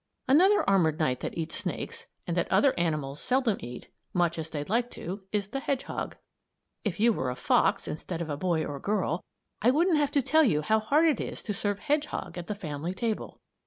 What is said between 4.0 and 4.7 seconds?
much as they'd